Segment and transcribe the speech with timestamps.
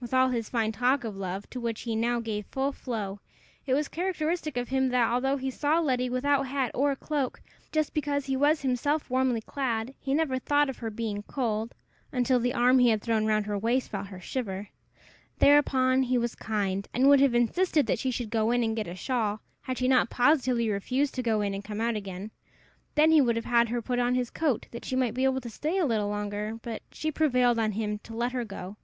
[0.00, 3.20] With all his fine talk of love, to which he now gave full flow,
[3.64, 7.94] it was characteristic of him that, although he saw Letty without hat or cloak, just
[7.94, 11.76] because he was himself warmly clad, he never thought of her being cold,
[12.10, 14.68] until the arm he had thrown round her waist felt her shiver.
[15.38, 18.88] Thereupon he was kind, and would have insisted that she should go in and get
[18.88, 22.32] a shawl, had she not positively refused to go in and come out again.
[22.96, 25.40] Then he would have had her put on his coat, that she might be able
[25.40, 28.76] to stay a little longer; but she prevailed on him to let her go.